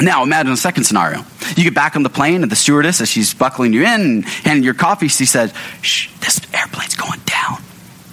[0.00, 1.24] Now imagine a second scenario.
[1.56, 4.24] You get back on the plane and the stewardess, as she's buckling you in and
[4.24, 7.60] handing your coffee, she says, shh, this airplane's going down.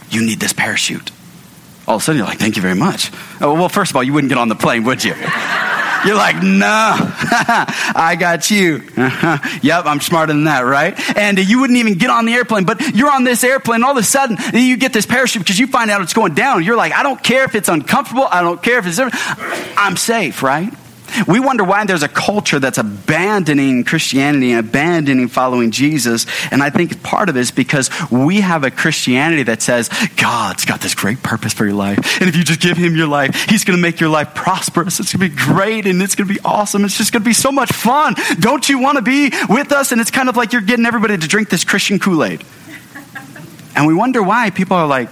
[0.10, 1.12] You need this parachute.
[1.88, 3.12] All of a sudden you're like, thank you very much.
[3.42, 5.16] Oh, well, first of all, you wouldn't get on the plane, would you?
[6.06, 8.84] You're like, no, I got you.
[9.64, 10.94] yep, I'm smarter than that, right?
[11.18, 13.84] And you wouldn't even get on the airplane, but you're on this airplane.
[13.84, 16.64] All of a sudden, you get this parachute because you find out it's going down.
[16.64, 18.28] You're like, I don't care if it's uncomfortable.
[18.30, 19.00] I don't care if it's,
[19.76, 20.72] I'm safe, right?
[21.28, 26.26] We wonder why there's a culture that's abandoning Christianity and abandoning following Jesus.
[26.52, 30.66] And I think part of it is because we have a Christianity that says, God's
[30.66, 32.22] got this great purpose for your life.
[32.22, 35.00] And if you just give him your life, he's going to make your life prosperous.
[35.00, 36.86] It's going to be great and it's going to be awesome.
[36.86, 38.16] It's just going to be so much fun.
[38.40, 39.92] Don't you want to be with us?
[39.92, 42.44] And it's kind of like you're getting everybody to drink this Christian Kool Aid.
[43.76, 45.10] And we wonder why people are like,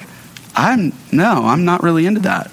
[0.56, 2.48] I'm, no, I'm not really into that.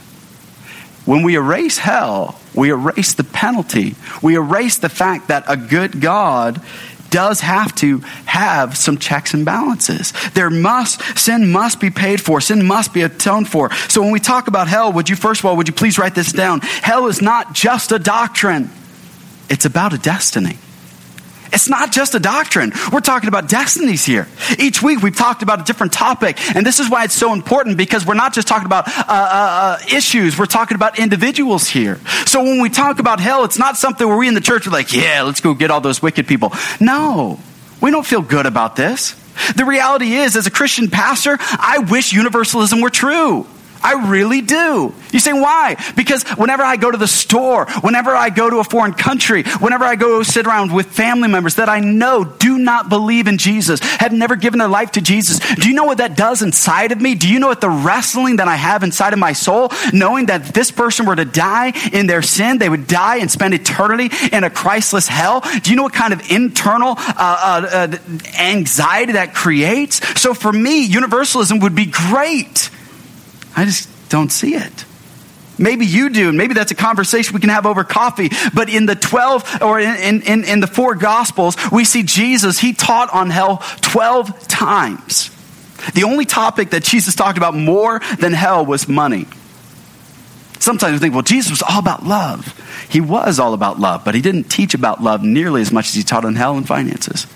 [1.05, 3.95] When we erase hell, we erase the penalty.
[4.23, 6.61] We erase the fact that a good God
[7.11, 10.13] does have to have some checks and balances.
[10.35, 12.41] There must, sin must be paid for.
[12.41, 13.73] Sin must be atoned for.
[13.89, 16.15] So when we talk about hell, would you, first of all, would you please write
[16.15, 16.61] this down?
[16.61, 18.71] Hell is not just a doctrine.
[19.49, 20.57] It's about a destiny.
[21.53, 22.73] It's not just a doctrine.
[22.93, 24.29] We're talking about destinies here.
[24.59, 26.39] Each week we've talked about a different topic.
[26.55, 29.09] And this is why it's so important because we're not just talking about uh, uh,
[29.09, 31.99] uh, issues, we're talking about individuals here.
[32.27, 34.71] So when we talk about hell, it's not something where we in the church are
[34.71, 36.53] like, yeah, let's go get all those wicked people.
[36.81, 37.41] No,
[37.81, 39.17] we don't feel good about this.
[39.57, 43.47] The reality is, as a Christian pastor, I wish universalism were true.
[43.83, 44.95] I really do.
[45.13, 45.77] You say, why?
[45.97, 49.85] Because whenever I go to the store, whenever I go to a foreign country, whenever
[49.85, 53.81] I go sit around with family members that I know do not believe in Jesus,
[53.81, 57.01] have never given their life to Jesus, do you know what that does inside of
[57.01, 57.15] me?
[57.15, 60.43] Do you know what the wrestling that I have inside of my soul, knowing that
[60.43, 64.11] if this person were to die in their sin, they would die and spend eternity
[64.33, 65.43] in a Christless hell?
[65.63, 67.99] Do you know what kind of internal uh, uh, uh,
[68.39, 70.21] anxiety that creates?
[70.21, 72.71] So for me, universalism would be great.
[73.57, 74.85] I just don't see it.
[75.59, 78.31] Maybe you do, and maybe that's a conversation we can have over coffee.
[78.55, 82.73] But in the 12, or in, in, in the four Gospels, we see Jesus, he
[82.73, 85.31] taught on hell 12 times.
[85.95, 89.27] The only topic that Jesus talked about more than hell was money.
[90.61, 92.55] Sometimes we think, well, Jesus was all about love.
[92.89, 95.95] He was all about love, but he didn't teach about love nearly as much as
[95.95, 97.27] he taught on hell and finances.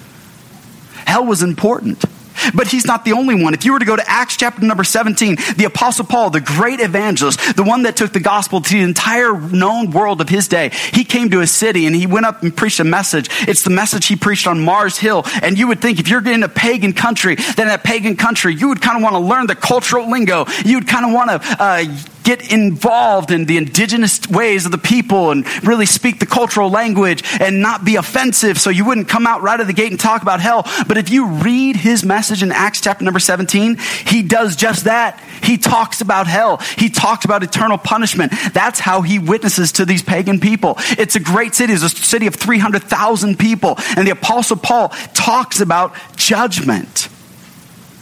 [1.07, 2.05] Hell was important.
[2.52, 3.54] But he's not the only one.
[3.54, 6.80] If you were to go to Acts chapter number 17, the apostle Paul, the great
[6.80, 10.70] evangelist, the one that took the gospel to the entire known world of his day,
[10.92, 13.28] he came to a city and he went up and preached a message.
[13.48, 15.24] It's the message he preached on Mars Hill.
[15.42, 18.68] And you would think if you're in a pagan country, then that pagan country, you
[18.68, 20.46] would kind of want to learn the cultural lingo.
[20.64, 21.85] You would kind of want to uh,
[22.24, 27.22] get involved in the indigenous ways of the people and really speak the cultural language
[27.40, 30.22] and not be offensive so you wouldn't come out right of the gate and talk
[30.22, 30.66] about hell.
[30.88, 35.20] But if you read his message in Acts chapter number 17, he does just that.
[35.42, 36.56] He talks about hell.
[36.78, 38.32] He talks about eternal punishment.
[38.52, 40.74] That's how he witnesses to these pagan people.
[40.98, 41.74] It's a great city.
[41.74, 43.74] It's a city of 300,000 people.
[43.96, 47.08] And the apostle Paul talks about judgment.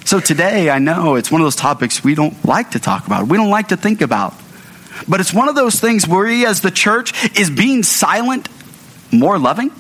[0.05, 3.29] So today, I know it's one of those topics we don't like to talk about,
[3.29, 4.35] we don't like to think about.
[5.09, 8.49] But it's one of those things where we, as the church, is being silent
[9.13, 9.71] more loving?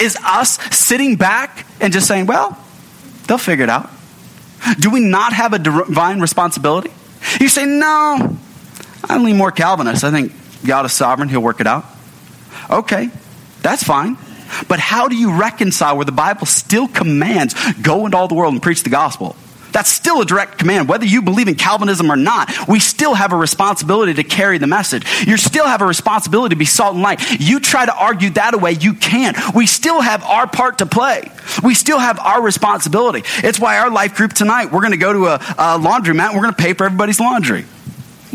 [0.00, 2.58] Is us sitting back and just saying, well,
[3.26, 3.90] they'll figure it out?
[4.80, 6.90] Do we not have a divine responsibility?
[7.40, 8.36] You say, no,
[9.04, 10.02] I'm lean more Calvinist.
[10.02, 10.32] I think
[10.66, 11.84] God is sovereign, He'll work it out.
[12.68, 13.10] Okay,
[13.62, 14.16] that's fine.
[14.68, 18.52] But how do you reconcile where the Bible still commands go into all the world
[18.52, 19.36] and preach the gospel?
[19.76, 20.88] That's still a direct command.
[20.88, 24.66] Whether you believe in Calvinism or not, we still have a responsibility to carry the
[24.66, 25.04] message.
[25.26, 27.20] You still have a responsibility to be salt and light.
[27.38, 29.36] You try to argue that away, you can't.
[29.54, 31.30] We still have our part to play.
[31.62, 33.22] We still have our responsibility.
[33.46, 36.36] It's why our life group tonight, we're going to go to a, a laundromat and
[36.36, 37.66] we're going to pay for everybody's laundry.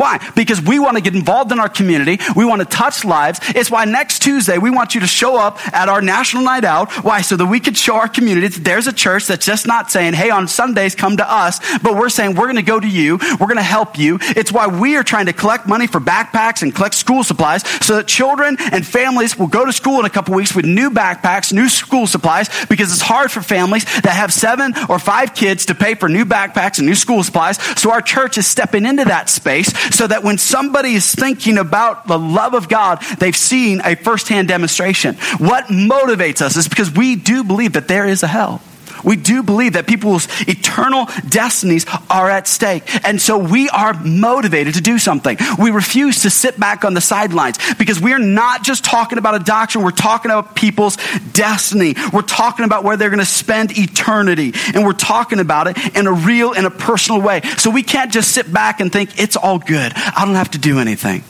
[0.02, 0.18] Why?
[0.36, 2.18] Because we want to get involved in our community.
[2.36, 3.40] We want to touch lives.
[3.50, 6.92] It's why next Tuesday we want you to show up at our national night out.
[7.04, 7.22] Why?
[7.22, 10.14] So that we could show our community that there's a church that's just not saying,
[10.14, 13.20] hey, on Sundays come to us, but we're saying we're going to go to you.
[13.40, 14.18] We're going to help you.
[14.22, 17.98] It's why we are trying to collect money for backpacks and collect school supplies so
[17.98, 21.54] that children and families will go to school in a couple weeks with new backpacks,
[21.54, 25.76] new school supplies, because it's hard for families that have seven or five kids to
[25.76, 27.58] pay for new backpacks and new school supplies.
[27.80, 32.08] So our church is stepping into that space so that when somebody is thinking about
[32.08, 35.16] the love of God, they've seen a firsthand demonstration.
[35.38, 38.62] What motivates us is because we do believe that there is a hell.
[39.04, 42.84] We do believe that people's eternal destinies are at stake.
[43.06, 45.38] And so we are motivated to do something.
[45.60, 49.36] We refuse to sit back on the sidelines because we are not just talking about
[49.36, 49.84] a doctrine.
[49.84, 50.98] We're talking about people's
[51.34, 51.96] destiny.
[52.14, 54.54] We're talking about where they're going to spend eternity.
[54.74, 57.42] And we're talking about it in a real and a personal way.
[57.58, 59.94] So we can't just sit back and think it's all good.
[59.96, 61.24] I don't have to do anything.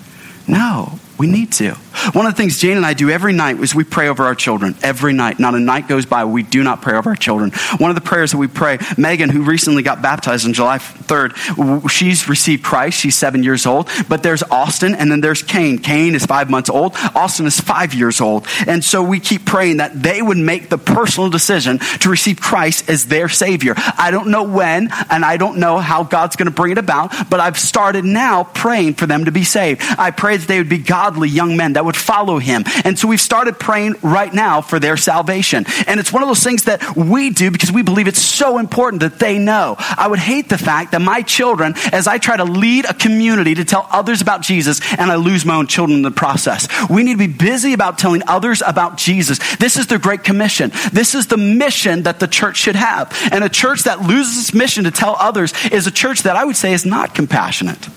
[0.47, 0.99] No.
[1.21, 1.75] We need to.
[2.13, 4.33] One of the things Jane and I do every night is we pray over our
[4.33, 4.73] children.
[4.81, 5.39] Every night.
[5.39, 7.51] Not a night goes by we do not pray over our children.
[7.77, 11.87] One of the prayers that we pray, Megan, who recently got baptized on July 3rd,
[11.91, 12.99] she's received Christ.
[12.99, 13.87] She's seven years old.
[14.09, 15.77] But there's Austin and then there's Kane.
[15.77, 16.95] Kane is five months old.
[17.13, 18.47] Austin is five years old.
[18.65, 22.89] And so we keep praying that they would make the personal decision to receive Christ
[22.89, 23.75] as their Savior.
[23.77, 27.29] I don't know when and I don't know how God's going to bring it about,
[27.29, 29.81] but I've started now praying for them to be saved.
[29.99, 32.63] I pray that they would be God godly young men that would follow him.
[32.85, 35.65] And so we've started praying right now for their salvation.
[35.87, 39.01] And it's one of those things that we do because we believe it's so important
[39.01, 39.75] that they know.
[39.77, 43.55] I would hate the fact that my children, as I try to lead a community
[43.55, 46.67] to tell others about Jesus, and I lose my own children in the process.
[46.89, 49.39] We need to be busy about telling others about Jesus.
[49.57, 50.71] This is the Great Commission.
[50.93, 53.11] This is the mission that the church should have.
[53.33, 56.45] And a church that loses its mission to tell others is a church that I
[56.45, 57.89] would say is not compassionate.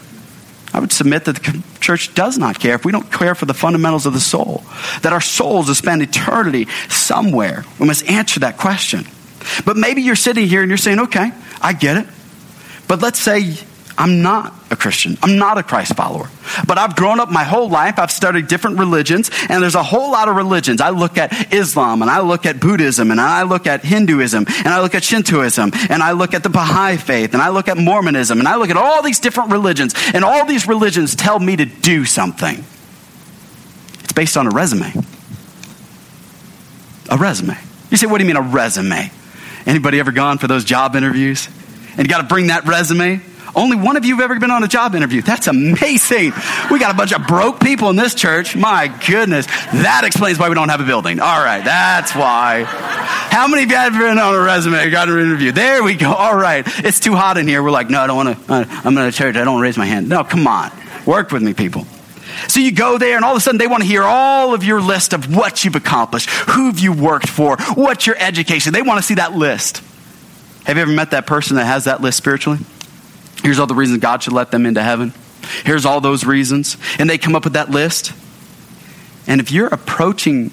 [0.75, 3.55] I would submit that the church does not care if we don't care for the
[3.55, 4.65] fundamentals of the soul,
[5.03, 7.65] that our souls will spend eternity somewhere.
[7.79, 9.05] We must answer that question.
[9.65, 11.31] But maybe you're sitting here and you're saying, okay,
[11.63, 12.07] I get it.
[12.89, 13.57] But let's say
[13.97, 15.17] I'm not a Christian.
[15.23, 16.29] I'm not a Christ follower.
[16.67, 17.99] But I've grown up my whole life.
[17.99, 20.81] I've studied different religions, and there's a whole lot of religions.
[20.81, 24.69] I look at Islam, and I look at Buddhism, and I look at Hinduism, and
[24.69, 27.77] I look at Shintoism, and I look at the Baha'i faith, and I look at
[27.77, 31.55] Mormonism, and I look at all these different religions, and all these religions tell me
[31.57, 32.65] to do something.
[34.03, 34.93] It's based on a resume.
[37.11, 37.57] A resume.
[37.91, 39.13] You say, what do you mean a resume?
[39.67, 41.49] Anybody ever gone for those job interviews?
[41.97, 43.23] And you got to bring that resume?
[43.57, 45.23] Only one of you have ever been on a job interview.
[45.23, 46.33] That's amazing.
[46.71, 48.57] We got a bunch of broke people in this church.
[48.57, 49.47] My goodness.
[49.47, 51.21] That explains why we don't have a building.
[51.21, 52.65] All right, that's why.
[52.65, 55.53] How many of you have been on a resume, got an interview?
[55.53, 56.13] There we go.
[56.13, 56.65] All right.
[56.85, 57.63] It's too hot in here.
[57.63, 58.67] We're like, no, I don't want to.
[58.85, 59.37] I'm in a church.
[59.37, 60.09] I don't raise my hand.
[60.09, 60.71] No, come on.
[61.07, 61.87] Work with me, people.
[62.49, 64.65] So you go there, and all of a sudden they want to hear all of
[64.65, 68.73] your list of what you've accomplished, who have you worked for, what's your education.
[68.73, 69.83] They want to see that list.
[70.65, 72.59] Have you ever met that person that has that list spiritually?
[73.45, 75.13] Here's all the reasons God should let them into heaven.
[75.65, 76.79] Here's all those reasons.
[76.99, 78.15] And they come up with that list.
[79.27, 80.51] And if you're approaching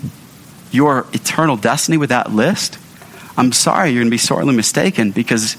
[0.71, 2.77] your eternal destiny with that list,
[3.37, 5.55] I'm sorry, you're going to be sorely mistaken because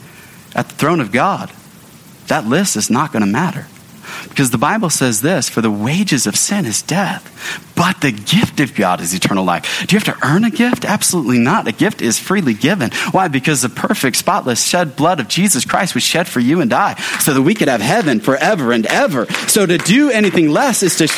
[0.54, 1.50] at the throne of God,
[2.26, 3.66] that list is not going to matter.
[4.28, 8.60] Because the Bible says this for the wages of sin is death, but the gift
[8.60, 9.86] of God is eternal life.
[9.86, 10.84] Do you have to earn a gift?
[10.84, 11.66] Absolutely not.
[11.66, 12.90] A gift is freely given.
[13.10, 13.28] Why?
[13.28, 16.94] Because the perfect, spotless, shed blood of Jesus Christ was shed for you and I,
[17.20, 19.26] so that we could have heaven forever and ever.
[19.48, 21.08] So to do anything less is to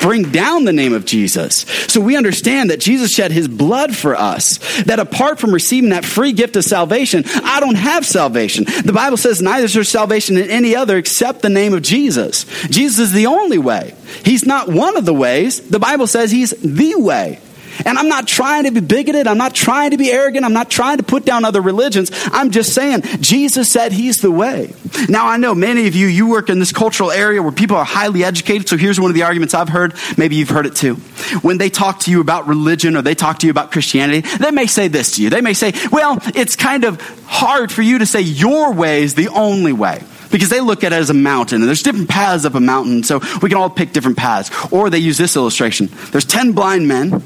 [0.00, 1.60] bring down the name of Jesus.
[1.88, 6.04] So we understand that Jesus shed his blood for us, that apart from receiving that
[6.04, 8.64] free gift of salvation, I don't have salvation.
[8.64, 12.44] The Bible says neither is there salvation in any other except the name of Jesus.
[12.68, 13.94] Jesus is the only way.
[14.24, 15.60] He's not one of the ways.
[15.68, 17.40] The Bible says he's the way.
[17.84, 19.26] And I'm not trying to be bigoted.
[19.26, 20.44] I'm not trying to be arrogant.
[20.44, 22.10] I'm not trying to put down other religions.
[22.32, 24.72] I'm just saying Jesus said he's the way.
[25.08, 27.84] Now, I know many of you, you work in this cultural area where people are
[27.84, 28.68] highly educated.
[28.68, 29.94] So here's one of the arguments I've heard.
[30.16, 30.96] Maybe you've heard it too.
[31.42, 34.50] When they talk to you about religion or they talk to you about Christianity, they
[34.50, 35.30] may say this to you.
[35.30, 39.14] They may say, well, it's kind of hard for you to say your way is
[39.14, 42.44] the only way because they look at it as a mountain and there's different paths
[42.44, 45.88] up a mountain so we can all pick different paths or they use this illustration
[46.10, 47.22] there's 10 blind men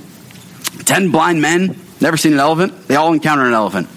[0.84, 2.88] Ten blind men, never seen an elephant.
[2.88, 3.88] They all encounter an elephant.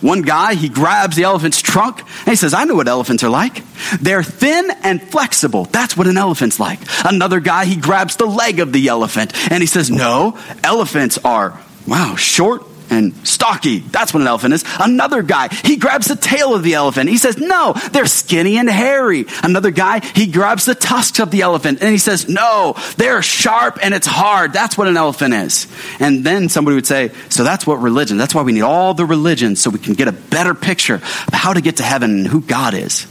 [0.00, 3.28] One guy, he grabs the elephant's trunk and he says, I know what elephants are
[3.28, 3.62] like.
[4.00, 5.66] They're thin and flexible.
[5.66, 6.80] That's what an elephant's like.
[7.04, 11.60] Another guy, he grabs the leg of the elephant and he says, No, elephants are,
[11.86, 13.78] wow, short and stocky.
[13.78, 14.64] That's what an elephant is.
[14.78, 17.10] Another guy, he grabs the tail of the elephant.
[17.10, 19.26] He says, no, they're skinny and hairy.
[19.42, 23.78] Another guy, he grabs the tusks of the elephant and he says, no, they're sharp
[23.82, 24.52] and it's hard.
[24.52, 25.66] That's what an elephant is.
[26.00, 29.06] And then somebody would say, so that's what religion, that's why we need all the
[29.06, 32.26] religions so we can get a better picture of how to get to heaven and
[32.26, 33.06] who God is.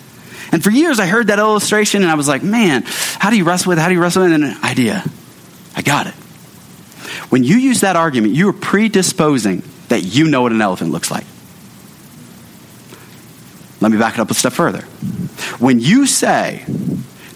[0.51, 3.43] And for years I heard that illustration and I was like, man, how do you
[3.43, 3.81] wrestle with it?
[3.81, 5.03] How do you wrestle with an idea.
[5.75, 6.13] I got it.
[7.29, 11.11] When you use that argument, you are predisposing that you know what an elephant looks
[11.11, 11.25] like.
[13.81, 14.81] Let me back it up a step further.
[15.59, 16.63] When you say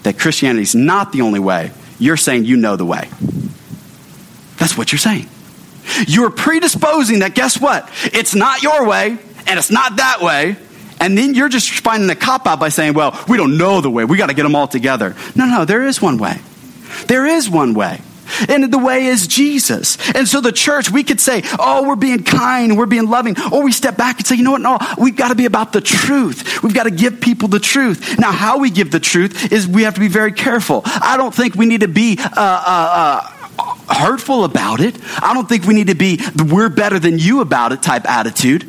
[0.02, 3.08] that Christianity is not the only way, you're saying you know the way.
[4.56, 5.28] That's what you're saying.
[6.06, 7.90] You're predisposing that, guess what?
[8.04, 10.56] It's not your way, and it's not that way.
[11.00, 13.90] And then you're just finding a cop out by saying, well, we don't know the
[13.90, 14.04] way.
[14.04, 15.16] We got to get them all together.
[15.34, 16.40] No, no, there is one way.
[17.06, 18.00] There is one way.
[18.48, 19.96] And the way is Jesus.
[20.14, 23.36] And so the church, we could say, oh, we're being kind, we're being loving.
[23.52, 24.60] Or we step back and say, you know what?
[24.60, 26.62] No, we've got to be about the truth.
[26.62, 28.18] We've got to give people the truth.
[28.18, 30.82] Now, how we give the truth is we have to be very careful.
[30.84, 33.36] I don't think we need to be, uh, uh, uh,
[33.92, 34.96] hurtful about it.
[35.22, 36.18] I don't think we need to be
[36.50, 38.62] we're better than you about it type attitude.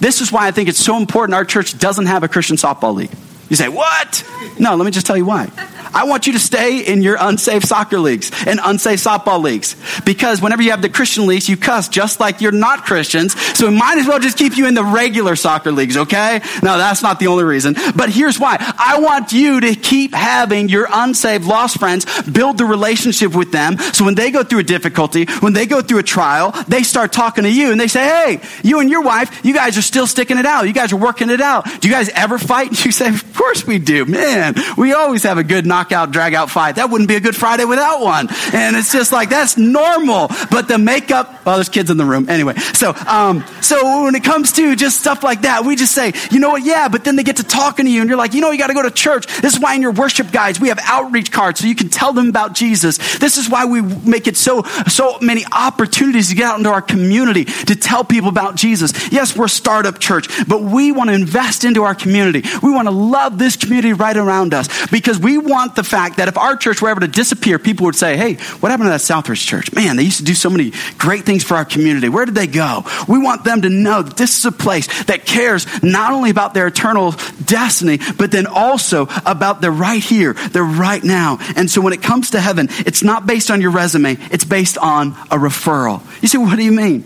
[0.00, 2.94] This is why I think it's so important our church doesn't have a Christian softball
[2.94, 3.10] league.
[3.50, 4.24] You say, what?
[4.58, 5.50] No, let me just tell you why.
[5.92, 9.76] I want you to stay in your unsafe soccer leagues and unsafe softball leagues.
[10.04, 13.40] Because whenever you have the Christian leagues, you cuss just like you're not Christians.
[13.56, 16.40] So we might as well just keep you in the regular soccer leagues, okay?
[16.62, 17.74] No, that's not the only reason.
[17.96, 18.56] But here's why.
[18.78, 23.78] I want you to keep having your unsaved lost friends build the relationship with them.
[23.78, 27.12] So when they go through a difficulty, when they go through a trial, they start
[27.12, 30.06] talking to you and they say, Hey, you and your wife, you guys are still
[30.06, 30.66] sticking it out.
[30.66, 31.64] You guys are working it out.
[31.80, 32.68] Do you guys ever fight?
[32.68, 34.04] And you say, Of course we do.
[34.04, 36.76] Man, we always have a good night knockout, drag out fight.
[36.76, 38.28] That wouldn't be a good Friday without one.
[38.52, 40.28] And it's just like, that's normal.
[40.50, 42.28] But the makeup, well, there's kids in the room.
[42.28, 46.12] Anyway, so, um, so when it comes to just stuff like that, we just say,
[46.30, 46.64] you know what?
[46.64, 48.58] Yeah, but then they get to talking to you and you're like, you know, you
[48.58, 49.26] got to go to church.
[49.40, 52.12] This is why in your worship guides, we have outreach cards so you can tell
[52.12, 52.98] them about Jesus.
[53.18, 56.82] This is why we make it so, so many opportunities to get out into our
[56.82, 59.10] community to tell people about Jesus.
[59.10, 62.42] Yes, we're a startup church, but we want to invest into our community.
[62.62, 66.16] We want to love this community right around us because we want want the fact
[66.16, 68.90] that if our church were ever to disappear, people would say, hey, what happened to
[68.90, 69.72] that Southridge church?
[69.72, 72.08] Man, they used to do so many great things for our community.
[72.08, 72.82] Where did they go?
[73.06, 76.54] We want them to know that this is a place that cares not only about
[76.54, 81.38] their eternal destiny, but then also about the right here, the right now.
[81.54, 84.76] And so when it comes to heaven, it's not based on your resume, it's based
[84.76, 86.02] on a referral.
[86.20, 87.04] You say, what do you mean?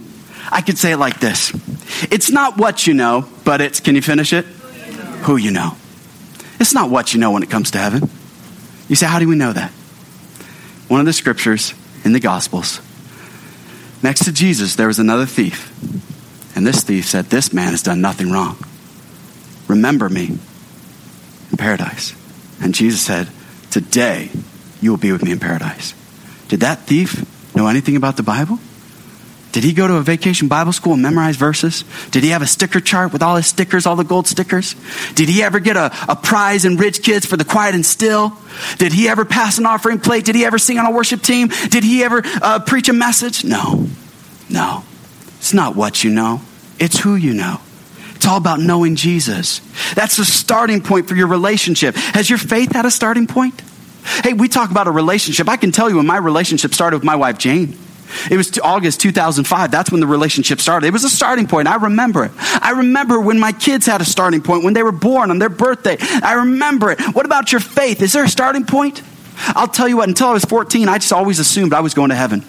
[0.50, 1.53] I could say it like this
[2.11, 4.46] It's not what you know, but it's, can you finish it?
[5.27, 5.77] Who you know.
[6.59, 8.09] It's not what you know when it comes to heaven.
[8.95, 9.73] You say, how do we know that?
[10.87, 12.81] One of the scriptures in the Gospels.
[14.05, 15.73] Next to Jesus, there was another thief.
[16.55, 18.57] And this thief said, This man has done nothing wrong.
[19.67, 20.39] Remember me
[21.51, 22.15] in paradise.
[22.63, 23.27] And Jesus said,
[23.73, 24.31] Today
[24.81, 25.93] you will be with me in paradise.
[26.47, 27.27] Did that thief
[27.57, 28.61] know anything about the Bible?
[29.55, 31.85] Did he go to a vacation Bible school and memorize verses?
[32.11, 34.75] Did he have a sticker chart with all his stickers, all the gold stickers?
[35.14, 38.37] Did he ever get a, a prize in Rich Kids for the quiet and still?
[38.79, 40.25] Did he ever pass an offering plate?
[40.25, 41.51] Did he ever sing on a worship team?
[41.69, 43.45] Did he ever uh, preach a message?
[43.45, 43.87] No.
[44.51, 44.83] No.
[45.38, 46.40] It's not what you know,
[46.81, 47.61] it's who you know.
[48.17, 49.61] It's all about knowing Jesus.
[49.95, 51.95] That's the starting point for your relationship.
[51.95, 53.62] Has your faith had a starting point?
[54.25, 55.49] Hey, we talk about a relationship.
[55.49, 57.79] I can tell you when my relationship started with my wife, Jane.
[58.31, 59.71] It was August 2005.
[59.71, 60.87] That's when the relationship started.
[60.87, 61.69] It was a starting point.
[61.69, 62.33] I remember it.
[62.37, 65.49] I remember when my kids had a starting point, when they were born on their
[65.49, 65.97] birthday.
[66.01, 67.01] I remember it.
[67.14, 68.03] What about your faith?
[68.03, 69.03] Is there a starting point?
[69.49, 72.11] I'll tell you what, until I was 14, I just always assumed I was going
[72.11, 72.45] to heaven.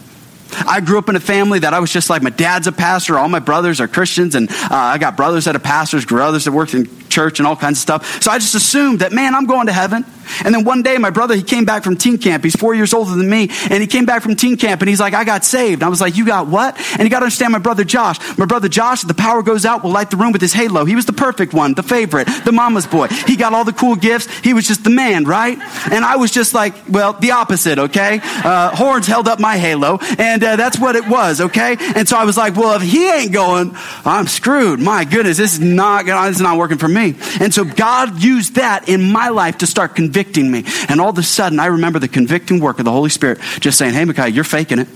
[0.67, 3.17] I grew up in a family that I was just like my dad's a pastor,
[3.17, 6.51] all my brothers are Christians, and uh, I got brothers that are pastors, brothers that
[6.51, 8.23] worked in church and all kinds of stuff.
[8.23, 10.05] So I just assumed that, man, I'm going to heaven.
[10.43, 12.43] And then one day, my brother, he came back from teen camp.
[12.43, 13.49] He's four years older than me.
[13.69, 15.83] And he came back from teen camp and he's like, I got saved.
[15.83, 16.77] I was like, You got what?
[16.93, 18.17] And you got to understand my brother Josh.
[18.37, 20.85] My brother Josh, the power goes out, will light the room with his halo.
[20.85, 23.07] He was the perfect one, the favorite, the mama's boy.
[23.07, 24.27] He got all the cool gifts.
[24.39, 25.57] He was just the man, right?
[25.91, 28.19] And I was just like, well, the opposite, okay?
[28.23, 29.99] Uh, horns held up my halo.
[30.17, 31.77] And uh, that's what it was, okay?
[31.95, 33.75] And so I was like, Well, if he ain't going,
[34.05, 34.79] I'm screwed.
[34.79, 37.15] My goodness, this is not, this is not working for me.
[37.39, 40.63] And so God used that in my life to start convicting me.
[40.87, 43.77] And all of a sudden, I remember the convicting work of the Holy Spirit just
[43.77, 44.87] saying, Hey, Micaiah, you're faking it.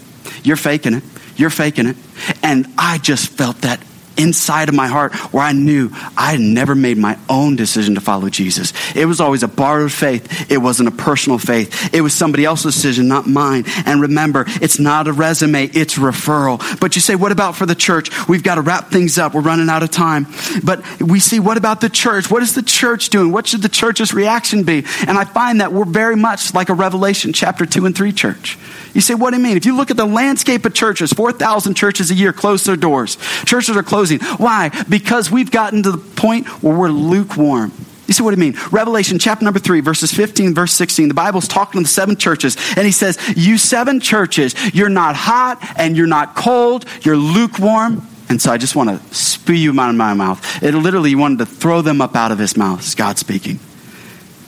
[0.44, 1.04] You're faking it.
[1.36, 1.98] You're faking it.
[2.42, 3.84] And I just felt that
[4.20, 8.02] inside of my heart where I knew I had never made my own decision to
[8.02, 8.74] follow Jesus.
[8.96, 10.52] It was always a borrowed faith.
[10.52, 11.94] It wasn't a personal faith.
[11.94, 13.64] It was somebody else's decision, not mine.
[13.86, 16.60] And remember, it's not a resume, it's referral.
[16.80, 18.10] But you say, what about for the church?
[18.28, 19.34] We've got to wrap things up.
[19.34, 20.28] We're running out of time.
[20.64, 22.30] But we see, what about the church?
[22.30, 23.32] What is the church doing?
[23.32, 24.86] What should the church's reaction be?
[25.08, 28.58] And I find that we're very much like a Revelation chapter 2 and 3 church.
[28.94, 29.56] You say, what do you mean?
[29.56, 33.18] If you look at the landscape of churches, 4,000 churches a year close their doors.
[33.46, 34.09] Churches are closing.
[34.18, 34.70] Why?
[34.90, 37.72] Because we've gotten to the point where we're lukewarm.
[38.08, 38.56] You see what I mean?
[38.72, 41.10] Revelation chapter number 3, verses 15, verse 16.
[41.10, 45.16] The Bible's talking to the seven churches, and he says, You seven churches, you're not
[45.16, 48.08] hot and you're not cold, you're lukewarm.
[48.28, 50.64] And so I just want to spew you out of my mouth.
[50.64, 52.80] It literally wanted to throw them up out of his mouth.
[52.80, 53.58] It's God speaking.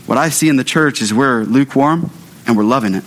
[0.08, 2.10] What I see in the church is we're lukewarm
[2.48, 3.04] and we're loving it.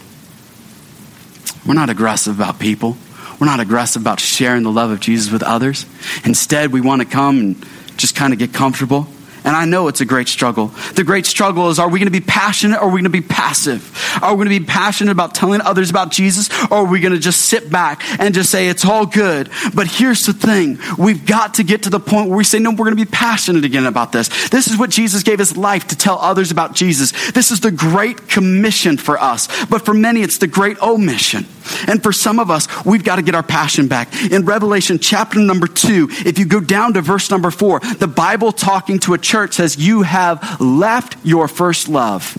[1.66, 2.96] We're not aggressive about people.
[3.40, 5.86] We're not aggressive about sharing the love of Jesus with others.
[6.24, 7.66] Instead, we want to come and
[7.96, 9.06] just kind of get comfortable.
[9.44, 10.68] And I know it's a great struggle.
[10.94, 13.10] The great struggle is are we going to be passionate or are we going to
[13.10, 14.18] be passive?
[14.22, 17.12] Are we going to be passionate about telling others about Jesus or are we going
[17.12, 19.50] to just sit back and just say it's all good?
[19.74, 22.70] But here's the thing we've got to get to the point where we say, no,
[22.70, 24.48] we're going to be passionate again about this.
[24.48, 27.12] This is what Jesus gave his life to tell others about Jesus.
[27.32, 29.66] This is the great commission for us.
[29.66, 31.44] But for many, it's the great omission.
[31.86, 34.12] And for some of us, we've got to get our passion back.
[34.30, 38.52] In Revelation chapter number two, if you go down to verse number four, the Bible
[38.52, 42.36] talking to a church says, You have left your first love.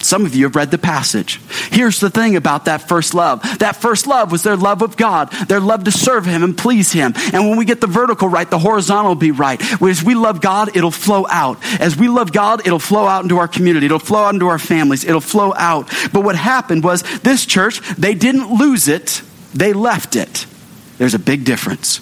[0.00, 1.40] Some of you have read the passage.
[1.70, 3.42] Here's the thing about that first love.
[3.58, 6.90] That first love was their love of God, their love to serve Him and please
[6.90, 7.12] Him.
[7.32, 9.60] And when we get the vertical right, the horizontal will be right.
[9.82, 11.58] As we love God, it'll flow out.
[11.80, 13.86] As we love God, it'll flow out into our community.
[13.86, 15.04] It'll flow out into our families.
[15.04, 15.88] It'll flow out.
[16.12, 19.22] But what happened was this church, they didn't lose it,
[19.54, 20.46] they left it.
[20.96, 22.00] There's a big difference.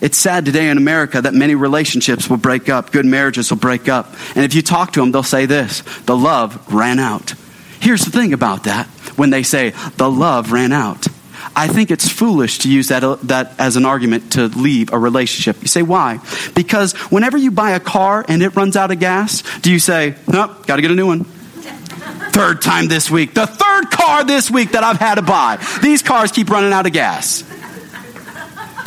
[0.00, 3.88] It's sad today in America that many relationships will break up, good marriages will break
[3.88, 4.14] up.
[4.34, 7.34] And if you talk to them, they'll say this the love ran out.
[7.80, 8.86] Here's the thing about that
[9.16, 11.06] when they say the love ran out.
[11.54, 14.98] I think it's foolish to use that, uh, that as an argument to leave a
[14.98, 15.60] relationship.
[15.60, 16.20] You say, why?
[16.54, 20.14] Because whenever you buy a car and it runs out of gas, do you say,
[20.26, 21.24] nope, got to get a new one?
[21.24, 23.34] Third time this week.
[23.34, 25.58] The third car this week that I've had to buy.
[25.82, 27.42] These cars keep running out of gas.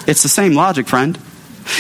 [0.08, 1.18] It's the same logic, friend.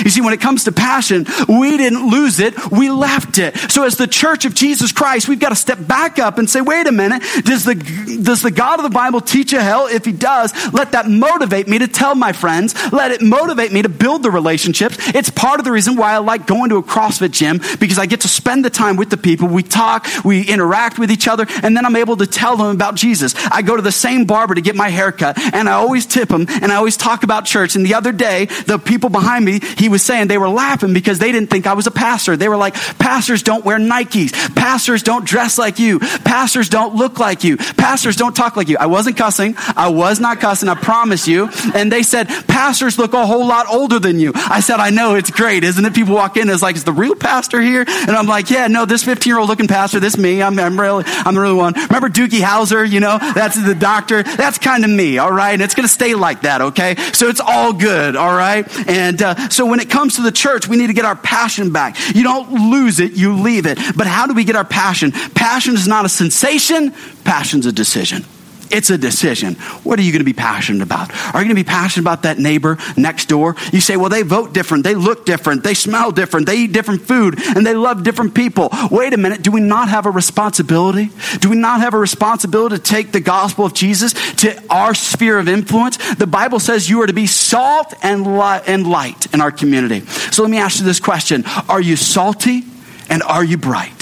[0.03, 3.57] You see, when it comes to passion, we didn't lose it, we left it.
[3.71, 6.61] So, as the church of Jesus Christ, we've got to step back up and say,
[6.61, 7.75] wait a minute, does the,
[8.21, 9.87] does the God of the Bible teach a hell?
[9.87, 12.75] If he does, let that motivate me to tell my friends.
[12.91, 14.97] Let it motivate me to build the relationships.
[15.15, 18.05] It's part of the reason why I like going to a CrossFit gym because I
[18.05, 19.47] get to spend the time with the people.
[19.47, 22.95] We talk, we interact with each other, and then I'm able to tell them about
[22.95, 23.35] Jesus.
[23.51, 26.45] I go to the same barber to get my haircut, and I always tip them,
[26.49, 27.75] and I always talk about church.
[27.75, 31.19] And the other day, the people behind me, he was saying they were laughing because
[31.19, 32.37] they didn't think I was a pastor.
[32.37, 34.31] They were like, pastors don't wear Nikes.
[34.55, 35.99] Pastors don't dress like you.
[35.99, 37.57] Pastors don't look like you.
[37.57, 38.77] Pastors don't talk like you.
[38.79, 39.55] I wasn't cussing.
[39.75, 40.69] I was not cussing.
[40.69, 41.49] I promise you.
[41.73, 44.31] And they said, pastors look a whole lot older than you.
[44.35, 45.93] I said, I know it's great, isn't it?
[45.93, 47.85] People walk in, it's like, is the real pastor here?
[47.87, 50.41] And I'm like, yeah, no, this 15 year old looking pastor, this me.
[50.41, 51.73] I'm, I'm really, I'm the real one.
[51.73, 54.23] Remember Doogie Howser, you know, that's the doctor.
[54.23, 55.17] That's kind of me.
[55.17, 55.51] All right.
[55.51, 56.61] And it's going to stay like that.
[56.61, 56.95] Okay.
[57.13, 58.15] So it's all good.
[58.15, 58.67] All right.
[58.87, 61.71] And uh, so when it comes to the church, we need to get our passion
[61.71, 61.97] back.
[62.15, 63.77] You don't lose it, you leave it.
[63.95, 65.11] But how do we get our passion?
[65.11, 66.93] Passion is not a sensation,
[67.23, 68.25] passion's a decision.
[68.71, 69.55] It's a decision.
[69.83, 71.11] What are you going to be passionate about?
[71.33, 73.55] Are you going to be passionate about that neighbor next door?
[73.71, 77.01] You say, well, they vote different, they look different, they smell different, they eat different
[77.01, 78.69] food, and they love different people.
[78.89, 81.09] Wait a minute, do we not have a responsibility?
[81.39, 85.39] Do we not have a responsibility to take the gospel of Jesus to our sphere
[85.39, 85.97] of influence?
[86.15, 90.05] The Bible says you are to be salt and light, and light in our community.
[90.31, 92.63] So let me ask you this question Are you salty
[93.09, 94.00] and are you bright?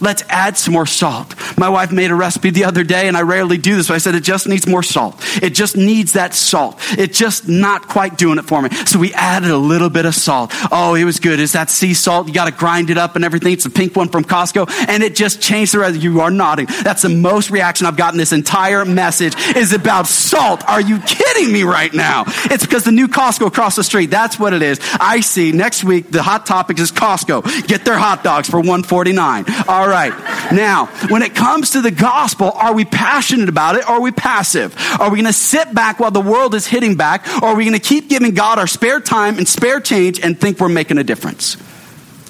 [0.00, 1.34] Let's add some more salt.
[1.58, 3.98] My wife made a recipe the other day, and I rarely do this, but I
[3.98, 5.16] said it just needs more salt.
[5.42, 6.78] It just needs that salt.
[6.92, 8.70] It's just not quite doing it for me.
[8.70, 10.52] So we added a little bit of salt.
[10.70, 11.40] Oh, it was good.
[11.40, 12.28] It's that sea salt.
[12.28, 13.52] You got to grind it up and everything.
[13.52, 16.00] It's a pink one from Costco, and it just changed the rest.
[16.00, 16.66] You are nodding.
[16.82, 20.66] That's the most reaction I've gotten this entire message is about salt.
[20.68, 22.24] Are you kidding me right now?
[22.26, 24.10] It's because the new Costco across the street.
[24.10, 24.78] That's what it is.
[25.00, 27.66] I see next week the hot topic is Costco.
[27.66, 29.44] Get their hot dogs for 149.
[29.68, 30.12] All all right.
[30.52, 34.10] Now, when it comes to the gospel, are we passionate about it or are we
[34.10, 34.76] passive?
[35.00, 37.64] Are we going to sit back while the world is hitting back or are we
[37.64, 40.98] going to keep giving God our spare time and spare change and think we're making
[40.98, 41.56] a difference?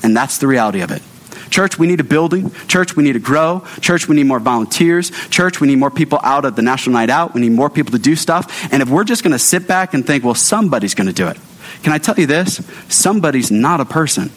[0.05, 1.03] And that's the reality of it.
[1.51, 2.53] Church, we need a building.
[2.69, 3.65] Church, we need to grow.
[3.81, 5.11] Church, we need more volunteers.
[5.29, 7.35] Church, we need more people out at the National Night Out.
[7.35, 8.73] We need more people to do stuff.
[8.73, 11.27] And if we're just going to sit back and think, well, somebody's going to do
[11.27, 11.39] it,
[11.83, 12.65] can I tell you this?
[12.89, 14.31] Somebody's not a person.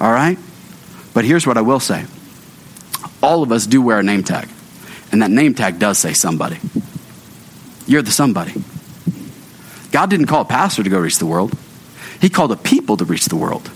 [0.00, 0.38] All right?
[1.12, 2.06] But here's what I will say
[3.22, 4.48] all of us do wear a name tag,
[5.12, 6.58] and that name tag does say somebody.
[7.86, 8.54] You're the somebody.
[9.90, 11.56] God didn't call a pastor to go reach the world,
[12.20, 13.70] He called a people to reach the world.